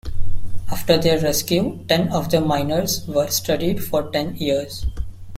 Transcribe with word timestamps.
After 0.71 0.97
their 0.97 1.21
rescue, 1.21 1.85
ten 1.87 2.11
of 2.11 2.31
the 2.31 2.41
miners 2.41 3.05
were 3.07 3.27
studied 3.27 3.83
for 3.83 4.09
ten 4.09 4.35
years. 4.35 4.87